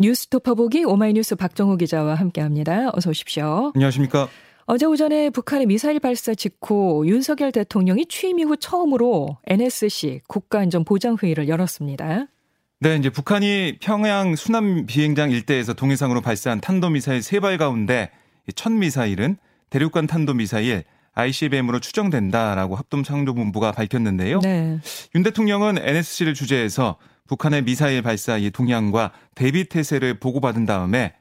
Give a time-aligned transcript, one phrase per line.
[0.00, 2.90] 뉴스토퍼 보기 오마이뉴스 박정호 기자와 함께합니다.
[2.94, 3.72] 어서 오십시오.
[3.74, 4.28] 안녕하십니까.
[4.66, 12.26] 어제 오전에 북한의 미사일 발사 직후 윤석열 대통령이 취임 이후 처음으로 NSC 국가안전보장회의를 열었습니다.
[12.80, 18.10] 네, 이제 북한이 평양 수남 비행장 일대에서 동해상으로 발사한 탄도미사일 세발 가운데
[18.54, 19.36] 첫 미사일은
[19.70, 24.38] 대륙간 탄도미사일 ICBM으로 추정된다라고 합동창조본부가 밝혔는데요.
[24.40, 24.78] 네.
[25.16, 31.14] 윤 대통령은 NSC를 주재해서 북한의 미사일 발사의 동향과 대비 태세를 보고받은 다음에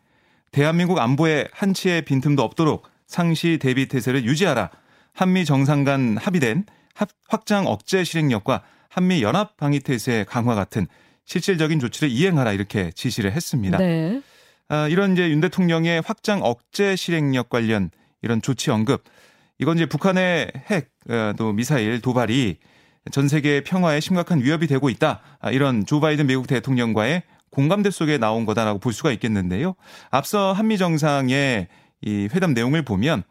[0.52, 4.72] 대한민국 안보에 한치의 빈틈도 없도록 상시 대비 태세를 유지하라.
[5.14, 6.66] 한미 정상 간 합의된
[7.28, 10.88] 확장 억제 실행력과 한미 연합 방위 태세 강화 같은
[11.26, 13.78] 실질적인 조치를 이행하라 이렇게 지시를 했습니다.
[13.78, 14.22] 네.
[14.70, 19.04] 아, 이런 이제 윤 대통령의 확장 억제 실행력 관련 이런 조치 언급
[19.60, 22.58] 이건 이제 북한의 핵, 어, 또 미사일 도발이
[23.11, 25.22] 전 세계 평화에 심각한 위협이 되고 있다.
[25.39, 29.75] 아, 이런 조 바이든 미국 대통령과의 공감대 속에 나온 거다라고 볼 수가 있겠는데요.
[30.11, 31.67] 앞서 한미 정상의
[32.02, 33.23] 이 회담 내용을 보면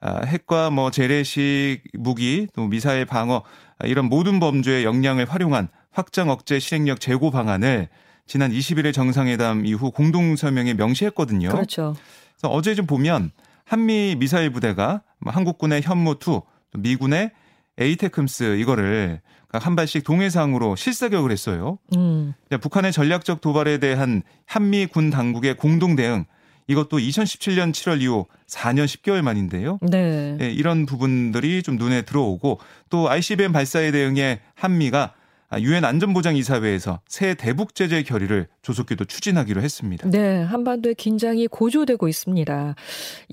[0.00, 3.42] 아, 핵과 뭐 재래식 무기 또 미사일 방어
[3.78, 7.88] 아, 이런 모든 범죄의 역량을 활용한 확장 억제 실행력 제고 방안을
[8.26, 11.48] 지난 21일 정상회담 이후 공동 설명에 명시했거든요.
[11.48, 11.96] 그렇죠.
[12.36, 13.32] 그래서 어제 좀 보면
[13.64, 16.40] 한미 미사일 부대가 뭐 한국군의 현무 2,
[16.78, 17.32] 미군의
[17.78, 21.78] 에이테크스 이거를 한 발씩 동해상으로 실사격을 했어요.
[21.96, 22.34] 음.
[22.60, 26.26] 북한의 전략적 도발에 대한 한미 군 당국의 공동 대응
[26.66, 29.78] 이것도 2017년 7월 이후 4년 10개월 만인데요.
[29.80, 30.36] 네.
[30.38, 30.50] 네.
[30.52, 35.14] 이런 부분들이 좀 눈에 들어오고 또 ICBM 발사에 대응해 한미가
[35.56, 40.08] 유엔 안전보장이사회에서 새 대북 제재 결의를 조속히도 추진하기로 했습니다.
[40.10, 42.74] 네, 한반도의 긴장이 고조되고 있습니다.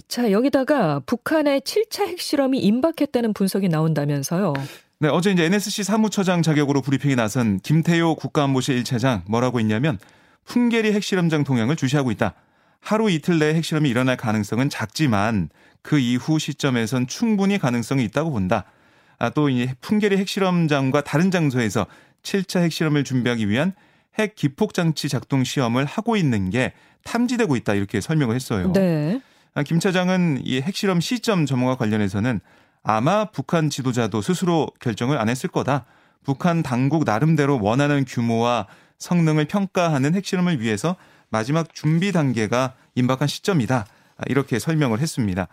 [0.07, 4.53] 자, 여기다가 북한의 7차 핵실험이 임박했다는 분석이 나온다면서요.
[4.99, 9.99] 네, 어제 이제 NSC 사무처장 자격으로 브리핑에 나선 김태효 국가안보실 1차장 뭐라고 했냐면
[10.45, 12.33] 풍계리 핵실험장 동향을 주시하고 있다.
[12.79, 15.49] 하루 이틀 내에 핵실험이 일어날 가능성은 작지만
[15.81, 18.63] 그 이후 시점에선 충분히 가능성이 있다고 본다.
[19.17, 21.85] 아, 또이 풍계리 핵실험장과 다른 장소에서
[22.23, 23.73] 7차 핵실험을 준비하기 위한
[24.17, 28.71] 핵 기폭 장치 작동 시험을 하고 있는 게 탐지되고 있다 이렇게 설명을 했어요.
[28.73, 29.21] 네.
[29.53, 32.41] 아, 김 차장은 이 핵실험 시점 점호와 관련해서는
[32.83, 35.85] 아마 북한 지도자도 스스로 결정을 안 했을 거다.
[36.23, 38.67] 북한 당국 나름대로 원하는 규모와
[38.97, 40.95] 성능을 평가하는 핵실험을 위해서
[41.29, 43.85] 마지막 준비 단계가 임박한 시점이다.
[44.17, 45.47] 아, 이렇게 설명을 했습니다.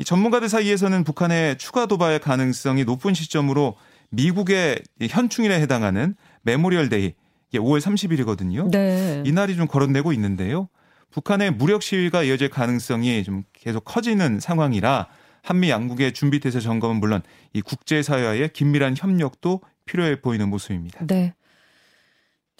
[0.00, 3.76] 이 전문가들 사이에서는 북한의 추가 도발 가능성이 높은 시점으로
[4.08, 7.12] 미국의 현충일에 해당하는 Memorial Day
[7.50, 8.70] 이게 5월 30일이거든요.
[8.70, 9.22] 네.
[9.26, 10.70] 이날이 좀 거론되고 있는데요.
[11.10, 15.08] 북한의 무력 시위가 이어질 가능성이 좀 계속 커지는 상황이라
[15.42, 17.20] 한미 양국의 준비 태세 점검은 물론
[17.52, 21.04] 이 국제 사회와의 긴밀한 협력도 필요해 보이는 모습입니다.
[21.06, 21.34] 네.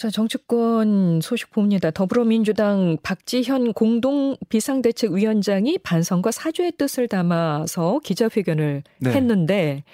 [0.01, 1.91] 자, 정치권 소식 봅니다.
[1.91, 9.11] 더불어민주당 박지현 공동 비상대책위원장이 반성과 사죄의 뜻을 담아서 기자회견을 네.
[9.11, 9.85] 했는데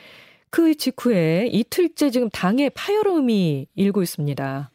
[0.50, 4.70] 그 직후에 이틀째 지금 당의 파열음이 일고 있습니다.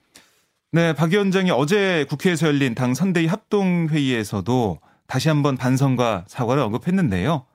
[0.73, 7.45] 네, 박 위원장이 어제 국회에서 열린 당 선대위 합동회의에서도 다시 한번 반성과 사과를 언급했는데요.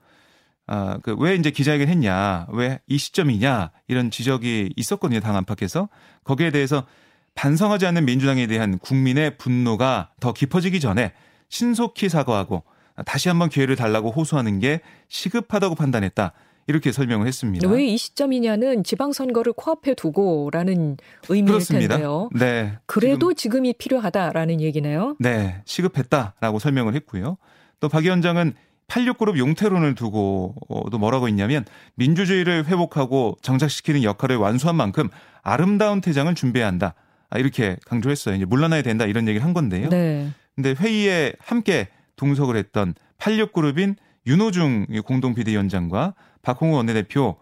[0.65, 5.89] 아, 그 왜 이제 기자회견 했냐, 왜 이 시점이냐, 이런 지적이 있었거든요, 당 안팎에서.
[6.23, 6.87] 거기에 대해서
[7.37, 11.13] 반성하지 않는 민주당에 대한 국민의 분노가 더 깊어지기 전에
[11.49, 12.63] 신속히 사과하고
[13.05, 16.33] 다시 한번 기회를 달라고 호소하는 게 시급하다고 판단했다.
[16.69, 17.69] 이렇게 설명을 했습니다.
[17.69, 20.97] 왜 이 시점이냐는 지방선거를 코앞에 두고라는
[21.29, 21.95] 의미일 그렇습니다.
[21.95, 22.29] 텐데요.
[22.33, 22.77] 네.
[22.87, 25.15] 그래도 지금, 이 필요하다라는 얘기네요.
[25.19, 25.61] 네.
[25.63, 27.37] 시급했다라고 설명을 했고요.
[27.79, 28.53] 또 박 위원장은
[28.87, 31.63] 86그룹 용태론을 두고도 뭐라고 했냐면
[31.95, 35.09] 민주주의를 회복하고 정착시키는 역할을 완수한 만큼
[35.43, 36.95] 아름다운 퇴장을 준비해야 한다.
[37.29, 38.35] 아, 이렇게 강조했어요.
[38.35, 39.89] 이제 물러나야 된다 이런 얘기를 한 건데요.
[39.89, 40.29] 네.
[40.55, 43.95] 근데 회의에 함께 동석을 했던 86그룹인
[44.25, 47.37] 윤호중 공동 비대위원장과 박홍우 원내대표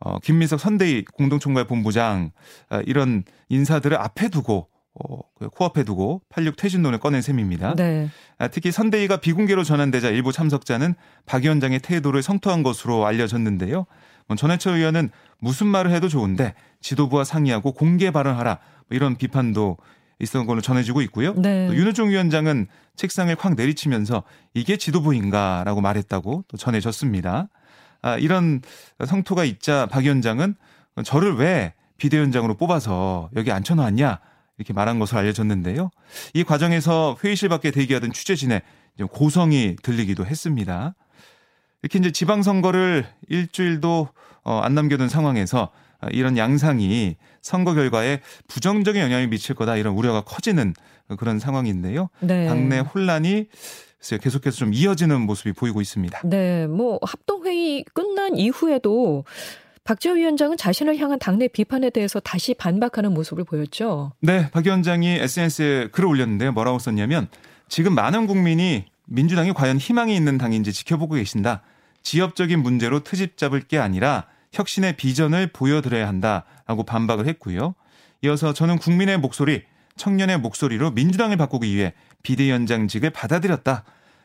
[0.00, 2.32] 어, 김민석 선대위 공동총괄 본부장
[2.70, 7.74] 어, 이런 인사들을 앞에 두고 어, 그 코앞에 두고 86 퇴진론을 꺼낸 셈입니다.
[7.76, 8.10] 네.
[8.38, 13.86] 아, 특히 선대위가 비공개로 전환되자 일부 참석자는 박 위원장의 태도를 성토한 것으로 알려졌는데요.
[14.28, 18.58] 뭐 전해철 의원은 무슨 말을 해도 좋은데 지도부와 상의하고 공개 발언하라
[18.88, 19.76] 뭐 이런 비판도
[20.20, 21.34] 있었던 걸로 전해지고 있고요.
[21.34, 21.66] 네.
[21.66, 24.22] 또 윤호중 위원장은 책상을 콱 내리치면서
[24.54, 27.48] 이게 지도부인가라고 말했다고 또 전해졌습니다.
[28.02, 28.62] 아, 이런
[29.04, 30.54] 성토가 있자 박 위원장은
[31.04, 34.20] 저를 왜 비대위원장으로 뽑아서 여기 앉혀놨냐
[34.58, 35.90] 이렇게 말한 것으로 알려졌는데요.
[36.34, 38.62] 이 과정에서 회의실 밖에 대기하던 취재진의
[39.10, 40.94] 고성이 들리기도 했습니다.
[41.82, 44.08] 이렇게 이제 지방선거를 일주일도
[44.44, 45.70] 어, 안 남겨둔 상황에서
[46.10, 50.74] 이런 양상이 선거 결과에 부정적인 영향을 미칠 거다 이런 우려가 커지는
[51.18, 52.08] 그런 상황인데요.
[52.20, 52.46] 네.
[52.46, 53.46] 당내 혼란이
[54.00, 56.22] 계속해서 좀 이어지는 모습이 보이고 있습니다.
[56.24, 59.24] 네, 뭐 합동회의 끝난 이후에도
[59.84, 64.12] 박지원 위원장은 자신을 향한 당내 비판에 대해서 다시 반박하는 모습을 보였죠.
[64.20, 66.52] 네, 박 위원장이 SNS에 글을 올렸는데요.
[66.52, 67.28] 뭐라고 썼냐면
[67.68, 71.62] 지금 많은 국민이 민주당이 과연 희망이 있는 당인지 지켜보고 계신다.
[72.02, 77.74] 지역적인 문제로 트집 잡을 게 아니라 혁신의 비전을 보여드려야 한다라고 반박을 했고요.
[78.22, 79.64] 이어서 저는 국민의 목소리,
[79.96, 83.84] 청년의 목소리로 민주당을 바꾸기 위해 비대위원장직을 받아들였다.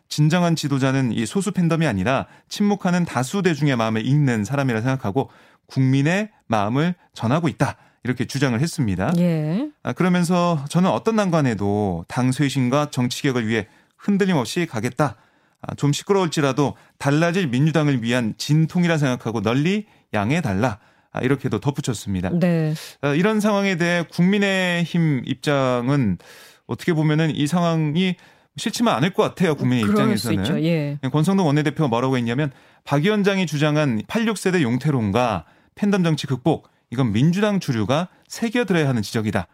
[0.09, 5.29] 진정한 지도자는 이 소수 팬덤이 아니라 침묵하는 다수 대중의 마음을 읽는 사람이라 생각하고
[5.65, 7.75] 국민의 마음을 전하고 있다.
[8.03, 9.11] 이렇게 주장을 했습니다.
[9.17, 9.67] 예.
[9.83, 15.17] 아, 그러면서 저는 어떤 난관에도 당 쇄신과 정치 개혁을 위해 흔들림 없이 가겠다.
[15.61, 20.79] 아, 좀 시끄러울지라도 달라질 민주당을 위한 진통이라 생각하고 널리 양해 달라.
[21.11, 22.29] 아, 이렇게도 덧붙였습니다.
[22.39, 22.73] 네.
[23.01, 26.17] 아, 이런 상황에 대해 국민의힘 입장은
[26.67, 28.15] 어떻게 보면은 이 상황이
[28.57, 29.55] 싫지만 않을 것 같아요.
[29.55, 30.63] 국민의 입장에서는.
[30.63, 30.97] 예.
[31.11, 32.51] 권성동 원내대표가 뭐라고 했냐면
[32.83, 35.45] 박 위원장이 주장한 86세대 용태론과
[35.75, 39.47] 팬덤 정치 극복 이건 민주당 주류가 새겨들어야 하는 지적이다.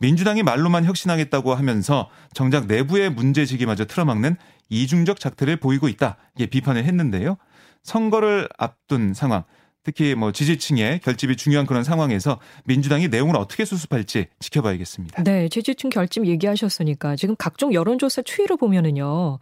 [0.00, 4.36] 민주당이 말로만 혁신하겠다고 하면서 정작 내부의 문제지기마저 틀어막는
[4.70, 6.16] 이중적 작태를 보이고 있다.
[6.34, 7.36] 이게 비판을 했는데요.
[7.82, 9.44] 선거를 앞둔 상황,
[9.82, 15.22] 특히 뭐 지지층의 결집이 중요한 그런 상황에서 민주당이 내용을 어떻게 수습할지 지켜봐야겠습니다.
[15.22, 19.38] 네, 지지층 결집 얘기하셨으니까 지금 각종 여론조사 추이를 보면은요.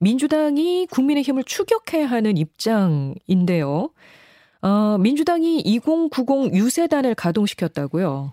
[0.00, 3.90] 민주당이 국민의 힘을 추격해야 하는 입장인데요.
[4.62, 8.32] 어, 민주당이 2090 유세단을 가동시켰다고요.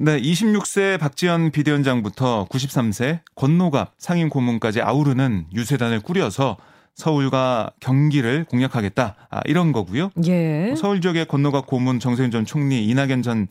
[0.00, 6.56] 네, 26세 박지원 비대위원장부터 93세 권노갑 상임 고문까지 아우르는 유세단을 꾸려서
[6.94, 9.16] 서울과 경기를 공략하겠다.
[9.28, 10.12] 아, 이런 거고요.
[10.24, 10.72] 예.
[10.76, 13.48] 서울 지역의 건너가 고문 정세윤 전 총리, 이낙연 전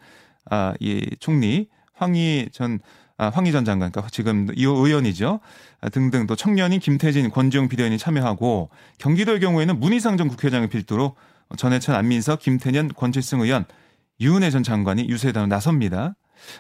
[0.49, 2.79] 아, 이 총리, 황희 전
[3.17, 5.41] 아, 황희 전 장관, 그러니까 지금 이 의원이죠.
[5.81, 8.69] 아, 등등 또 청년인 김태진, 권지용 비대위원이 참여하고
[8.99, 11.17] 경기도의 경우에는 문희상 전 국회의장을 필두로
[11.57, 13.65] 전해철 안민석, 김태년, 권칠승 의원,
[14.21, 16.15] 유은혜 전 장관이 유세단을 나섭니다.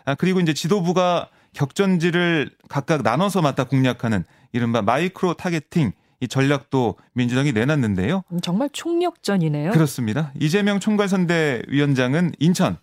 [0.05, 7.51] 아, 그리고 이제 지도부가 격전지를 각각 나눠서 맡아 공략하는 이른바 micro targeting 이 전략도 민주당이
[7.51, 8.23] 내놨는데요.
[8.31, 9.71] 음, 정말 총력전이네요.
[9.71, 10.31] 그렇습니다.
[10.39, 12.77] 이재명 총괄선대위원장은 인천,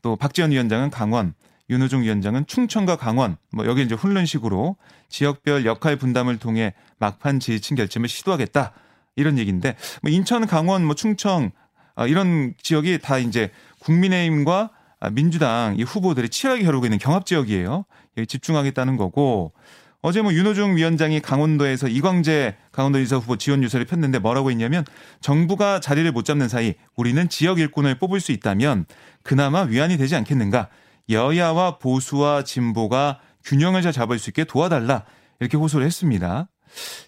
[0.00, 1.34] 또 박지원 위원장은 강원,
[1.70, 4.76] 윤호중 위원장은 충청과 강원, 뭐 여기 이제 이런 식으로
[5.10, 8.72] 지역별 역할 분담을 통해 막판 지지층 결집을 시도하겠다
[9.16, 11.50] 이런 얘기인데 뭐 인천, 강원, 뭐 충청
[11.94, 14.70] 아, 이런 지역이 다 이제 국민의힘과
[15.12, 17.84] 민주당 이 후보들이 치열하게 겨루고 있는 경합 지역이에요.
[18.26, 19.52] 집중하겠다는 거고
[20.00, 24.84] 어제 뭐 윤호중 위원장이 강원도에서 이광재 강원도지사 후보 지원 유세를 폈는데 뭐라고 했냐면
[25.20, 28.86] 정부가 자리를 못 잡는 사이 우리는 지역 일꾼을 뽑을 수 있다면
[29.22, 30.68] 그나마 위안이 되지 않겠는가.
[31.10, 35.04] 여야와 보수와 진보가 균형을 잘 잡을 수 있게 도와달라.
[35.40, 36.48] 이렇게 호소를 했습니다.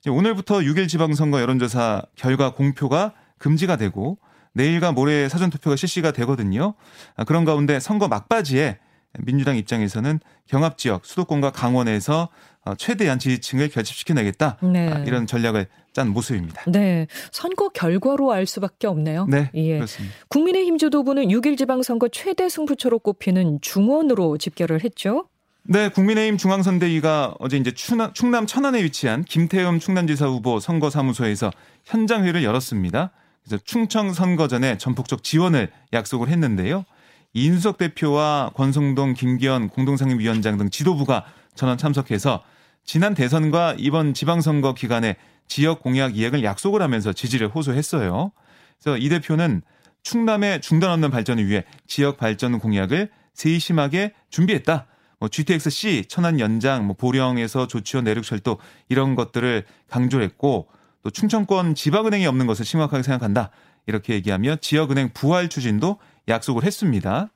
[0.09, 4.19] 오늘부터 6일 지방선거 여론조사 결과 공표가 금지가 되고
[4.53, 6.75] 내일과 모레 사전투표가 실시가 되거든요.
[7.17, 8.79] 아, 그런 가운데 선거 막바지에
[9.21, 12.29] 민주당 입장에서는 경합 지역 수도권과 강원에서
[12.65, 14.93] 어, 최대한 지지층을 결집시켜내겠다 네.
[14.93, 16.63] 아, 이런 전략을 짠 모습입니다.
[16.69, 19.27] 네, 선거 결과로 알 수밖에 없네요.
[19.29, 19.77] 네, 예.
[19.77, 20.15] 그렇습니다.
[20.29, 25.27] 국민의힘 주도부는 6일 지방선거 최대 승부처로 꼽히는 중원으로 집결을 했죠.
[25.63, 31.51] 네, 국민의힘 중앙선대위가 어제 이제 충남, 충남 천안에 위치한 김태흠 충남지사 후보 선거사무소에서
[31.85, 33.11] 현장회를 열었습니다.
[33.45, 36.85] 그래서 충청 선거전에 전폭적 지원을 약속을 했는데요.
[37.33, 42.43] 이인석 대표와 권성동, 김기현 공동상임위원장 등 지도부가 전원 참석해서
[42.85, 45.17] 지난 대선과 이번 지방선거 기간에
[45.47, 48.33] 지역 공약 이행을 약속을 하면서 지지를 호소했어요.
[48.81, 49.63] 그래서 이 대표는
[50.03, 54.87] 충남의 중단 없는 발전을 위해 지역 발전 공약을 세심하게 준비했다.
[55.19, 60.69] 뭐 GTX-C, 천안 연장, 뭐 보령에서 조치원 내륙철도 이런 것들을 강조했고
[61.03, 63.51] 또 충청권 지방은행이 없는 것을 심각하게 생각한다.
[63.87, 67.31] 이렇게 얘기하며 지역은행 부활 추진도 약속을 했습니다.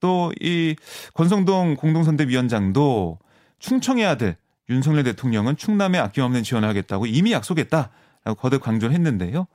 [0.00, 0.76] 또 이
[1.14, 3.18] 권성동 공동선대위원장도
[3.58, 4.36] 충청의 아들
[4.70, 9.46] 윤석열 대통령은 충남에 아낌없는 지원을 하겠다고 이미 약속했다라고 거듭 강조를 했는데요.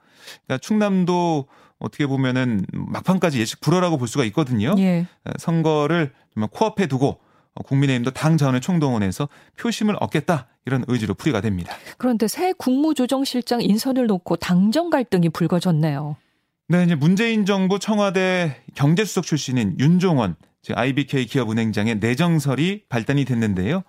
[0.45, 1.47] 그러니까 충남도
[1.79, 4.75] 어떻게 보면은 막판까지 예측 불허라고 볼 수가 있거든요.
[4.77, 5.07] 예.
[5.37, 7.19] 선거를 정말 코앞에 두고
[7.65, 11.73] 국민의힘도 당 자원을 총동원해서 표심을 얻겠다 이런 의지로 풀이가 됩니다.
[11.97, 16.15] 그런데 새 국무조정실장 인선을 놓고 당정 갈등이 불거졌네요.
[16.67, 23.83] 네, 이제 문재인 정부 청와대 경제수석 출신인 윤종원, 즉 IBK 기업은행장의 내정설이 발단이 됐는데요.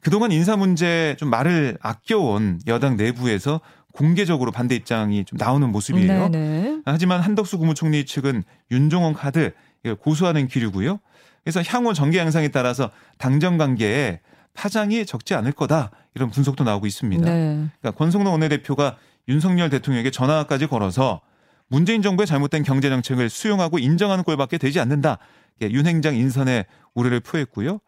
[0.00, 3.60] 그동안 인사 문제 좀 말을 아껴온 여당 내부에서
[3.92, 6.28] 공개적으로 반대 입장이 좀 나오는 모습이에요.
[6.28, 6.82] 네네.
[6.84, 9.52] 하지만 한덕수 국무총리 측은 윤종원 카드
[10.00, 11.00] 고수하는 기류고요.
[11.42, 14.20] 그래서 향후 정계 양상에 따라서 당정 관계에
[14.56, 17.24] 파장이 적지 않을 거다 이런 분석도 나오고 있습니다.
[17.24, 17.68] 네.
[17.80, 18.96] 그러니까 권성동 원내대표가
[19.28, 21.20] 윤석열 대통령에게 전화까지 걸어서
[21.68, 25.18] 문재인 정부의 잘못된 경제 정책을 수용하고 인정하는 꼴밖에 되지 않는다.
[25.62, 27.80] 윤 행장 인선에 우려를 표했고요.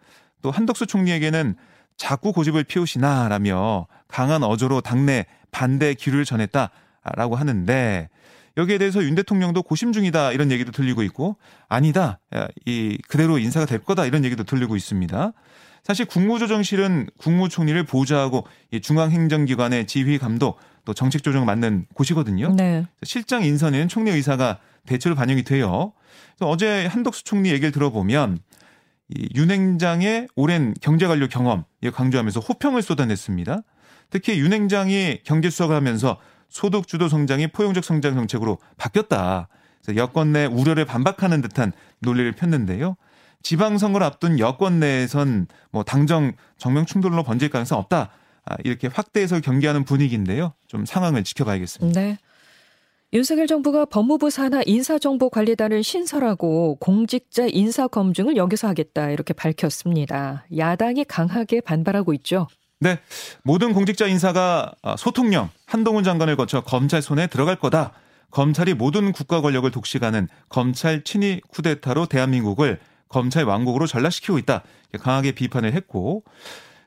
[0.43, 1.55] 또 한덕수 총리에게는
[1.97, 8.09] 자꾸 고집을 피우시나라며 강한 어조로 당내 반대 기류를 전했다라고 하는데
[8.57, 11.37] 여기에 대해서 윤 대통령도 고심 중이다 이런 얘기도 들리고 있고
[11.69, 12.19] 아니다
[12.67, 15.33] 이 그대로 인사가 될 거다 이런 얘기도 들리고 있습니다.
[15.89, 22.55] 사실 국무조정실은 국무총리를 보좌하고 이 중앙행정기관의 지휘 감독 또 정책 조정 맡는 곳이거든요.
[22.55, 22.85] 네.
[23.05, 25.95] 실장 인선에는 총리 의사가 대체로 반영이 돼요.
[26.41, 28.39] 어제 한덕수 총리 얘기를 들어보면
[29.17, 33.63] 이 윤행장의 오랜 경제 관료 경험 강조하면서 호평을 쏟아냈습니다.
[34.11, 36.19] 특히 윤행장이 경제 수석을 하면서
[36.51, 39.49] 소득 주도 성장이 포용적 성장 정책으로 바뀌었다.
[39.83, 42.97] 그래서 여권 내 우려를 반박하는 듯한 논리를 폈는데요.
[43.43, 48.11] 지방선거를 앞둔 여권 내에선 뭐 당정 정명 충돌로 번질 가능성 없다.
[48.45, 50.55] 아, 이렇게 확대해서 경계하는 분위기인데요.
[50.67, 52.01] 좀 상황을 지켜봐야겠습니다.
[52.01, 52.19] 네.
[53.13, 60.45] 윤석열 정부가 법무부 산하 인사정보관리단을 신설하고 공직자 인사 검증을 여기서 하겠다 이렇게 밝혔습니다.
[60.57, 62.49] 야당이 강하게 반발하고 있죠.
[62.81, 62.99] 네.
[63.43, 67.93] 모든 공직자 인사가 아, 소통령 한동훈 장관을 거쳐 검찰 손에 들어갈 거다.
[68.31, 74.63] 검찰이 모든 국가 권력을 독식하는 검찰 친위 쿠데타로 대한민국을 검찰 왕국으로 전락시키고 있다.
[75.01, 76.25] 강하게 비판을 했고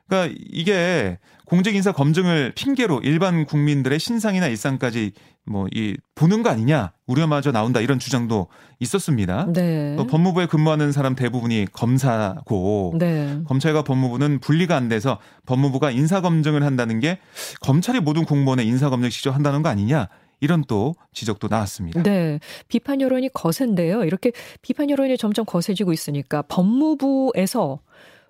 [0.07, 5.11] 그러니까 이게 공직 인사 검증을 핑계로 일반 국민들의 신상이나 일상까지
[5.45, 8.47] 뭐 이 보는 거 아니냐 우려마저 나온다 이런 주장도
[8.79, 9.47] 있었습니다.
[9.51, 9.95] 네.
[9.95, 13.39] 또 법무부에 근무하는 사람 대부분이 검사고 네.
[13.45, 17.19] 검찰과 법무부는 분리가 안 돼서 법무부가 인사 검증을 한다는 게
[17.61, 20.09] 검찰이 모든 공무원의 인사 검증 직접 한다는 거 아니냐
[20.41, 22.03] 이런 또 지적도 나왔습니다.
[22.03, 22.39] 네.
[22.67, 24.03] 비판 여론이 거센데요.
[24.03, 24.31] 이렇게
[24.61, 27.79] 비판 여론이 점점 거세지고 있으니까 법무부에서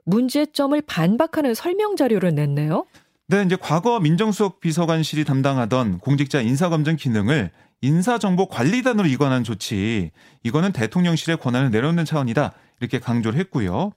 [0.03, 2.85] 문제점을 반박하는 설명 자료를 냈네요.
[3.27, 7.51] 네, 이제 과거 민정수석 비서관실이 담당하던 공직자 인사검증 기능을
[7.81, 10.11] 인사정보관리단으로 이관한 조치,
[10.43, 12.53] 이거는 대통령실의 권한을 내려놓는 차원이다.
[12.79, 13.91] 이렇게 강조를 했고요.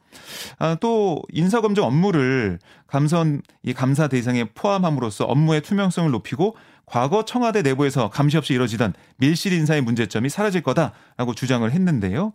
[0.59, 6.55] 아, 또 인사검증 업무를 감선 이 감사 대상에 포함함으로써 업무의 투명성을 높이고
[6.87, 12.33] 과거 청와대 내부에서 감시 없이 이뤄지던 밀실 인사의 문제점이 사라질 거다라고 주장을 했는데요.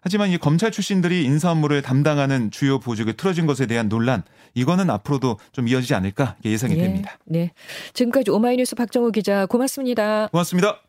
[0.00, 4.22] 하지만 이 검찰 출신들이 인사 업무를 담당하는 주요 보직을 틀어진 것에 대한 논란
[4.54, 7.18] 이거는 앞으로도 좀 이어지지 않을까 예상이 예, 됩니다.
[7.24, 7.50] 네.
[7.92, 10.28] 지금까지 오마이뉴스 박정우 기자 고맙습니다.
[10.28, 10.85] 고맙습니다.